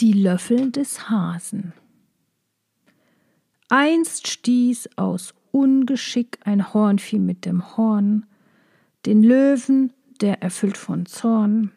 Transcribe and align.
Die 0.00 0.14
Löffel 0.14 0.70
des 0.70 1.10
Hasen. 1.10 1.74
Einst 3.68 4.28
stieß 4.28 4.88
aus 4.96 5.34
Ungeschick 5.52 6.38
ein 6.42 6.72
Hornvieh 6.72 7.18
mit 7.18 7.44
dem 7.44 7.76
Horn, 7.76 8.24
den 9.04 9.22
Löwen, 9.22 9.92
der 10.22 10.40
erfüllt 10.40 10.78
von 10.78 11.04
Zorn, 11.04 11.72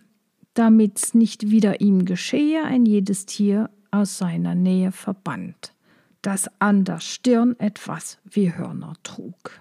damit's 0.53 1.13
nicht 1.13 1.49
wieder 1.49 1.81
ihm 1.81 2.05
geschehe, 2.05 2.63
ein 2.63 2.85
jedes 2.85 3.25
Tier 3.25 3.69
aus 3.91 4.17
seiner 4.17 4.55
Nähe 4.55 4.93
verbannt, 4.93 5.73
das 6.21 6.49
an 6.61 6.85
der 6.85 7.01
Stirn 7.01 7.59
etwas 7.59 8.19
wie 8.23 8.53
Hörner 8.53 8.93
trug. 9.03 9.59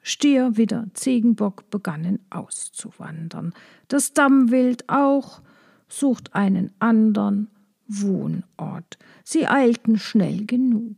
Stier 0.00 0.56
wie 0.56 0.66
der 0.66 0.86
Ziegenbock 0.94 1.70
begannen 1.70 2.20
auszuwandern, 2.30 3.52
das 3.88 4.12
Dammwild 4.12 4.88
auch, 4.88 5.42
sucht 5.88 6.34
einen 6.34 6.72
andern 6.78 7.48
Wohnort. 7.86 8.98
Sie 9.24 9.46
eilten 9.46 9.98
schnell 9.98 10.44
genug. 10.46 10.96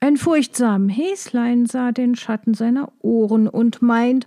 Ein 0.00 0.16
furchtsam 0.16 0.88
Häslein 0.88 1.66
sah 1.66 1.92
den 1.92 2.16
Schatten 2.16 2.54
seiner 2.54 2.92
Ohren 3.00 3.48
und 3.48 3.82
meint, 3.82 4.26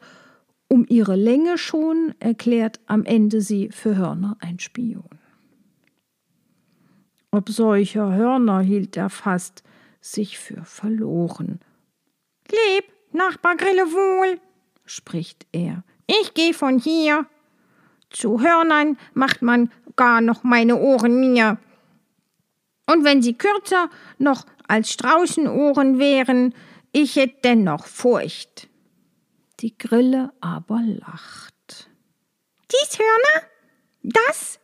um 0.67 0.85
ihre 0.87 1.15
Länge 1.15 1.57
schon, 1.57 2.13
erklärt 2.19 2.79
am 2.87 3.05
Ende 3.05 3.41
sie 3.41 3.69
für 3.69 3.95
Hörner 3.95 4.37
ein 4.39 4.59
Spion. 4.59 5.03
Ob 7.31 7.49
solcher 7.49 8.13
Hörner 8.13 8.61
hielt 8.61 8.95
er 8.97 9.09
fast 9.09 9.63
sich 10.01 10.37
für 10.37 10.63
verloren. 10.65 11.59
Leb, 12.49 12.85
Nachbar 13.11 13.55
Grille 13.55 13.83
wohl, 13.91 14.39
spricht 14.85 15.45
er. 15.51 15.83
Ich 16.07 16.33
geh 16.33 16.53
von 16.53 16.79
hier. 16.79 17.25
Zu 18.13 18.39
Hörnern 18.39 18.97
macht 19.13 19.41
man 19.41 19.71
gar 19.95 20.21
noch 20.21 20.43
meine 20.43 20.77
Ohren 20.77 21.19
mir. 21.19 21.57
Und 22.85 23.03
wenn 23.03 23.21
sie 23.21 23.33
kürzer 23.33 23.89
noch 24.17 24.45
als 24.67 24.91
Straußenohren 24.91 25.99
wären, 25.99 26.53
ich 26.91 27.15
hätt 27.15 27.43
dennoch 27.43 27.87
Furcht. 27.87 28.69
Die 29.59 29.77
Grille 29.77 30.31
aber 30.41 30.81
lacht. 30.81 31.89
Dies 32.71 32.99
Hörner? 32.99 33.47
Das? 34.03 34.59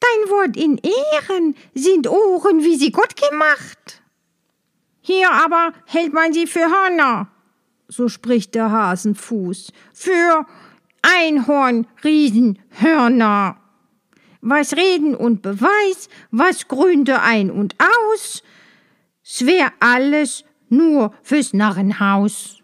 Dein 0.00 0.30
Wort 0.30 0.56
in 0.56 0.78
Ehren 0.78 1.56
sind 1.74 2.08
Ohren, 2.08 2.62
wie 2.62 2.76
sie 2.76 2.92
Gott 2.92 3.14
gemacht. 3.16 4.02
Hier 5.00 5.30
aber 5.32 5.72
hält 5.86 6.12
man 6.12 6.32
sie 6.32 6.46
für 6.46 6.66
Hörner, 6.70 7.28
so 7.88 8.08
spricht 8.08 8.54
der 8.54 8.70
Hasenfuß, 8.70 9.72
für 9.92 10.46
Einhorn, 11.02 11.86
Riesenhörner. 12.02 13.56
Was 14.40 14.76
Reden 14.76 15.14
und 15.14 15.42
Beweis, 15.42 16.08
was 16.30 16.66
grünte 16.66 17.22
ein 17.22 17.50
und 17.50 17.76
aus, 17.78 18.42
s 19.22 19.46
wär 19.46 19.72
alles 19.78 20.44
nur 20.68 21.14
fürs 21.22 21.52
Narrenhaus. 21.52 22.61